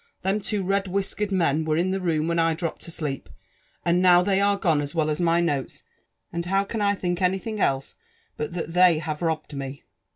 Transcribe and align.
Them 0.23 0.41
two 0.41 0.63
rediwhisk 0.63 1.19
ered 1.19 1.29
men 1.29 1.63
were 1.63 1.77
in 1.77 1.91
the 1.91 2.01
room 2.01 2.27
when 2.27 2.39
I 2.39 2.55
dropped 2.55 2.87
asleep, 2.87 3.29
and 3.85 4.01
now 4.01 4.23
they 4.23 4.41
are 4.41 4.57
gone, 4.57 4.81
as 4.81 4.95
well 4.95 5.11
as 5.11 5.21
my 5.21 5.39
notes, 5.41 5.83
and 6.33 6.43
tiow 6.43 6.67
can 6.67 6.81
i 6.81 6.95
think 6.95 7.19
enythtng 7.19 7.59
elsa 7.59 7.93
but 8.35 8.53
that 8.53 8.73
they 8.73 8.97
have 8.97 9.21
robbed 9.21 9.53
me? 9.55 9.83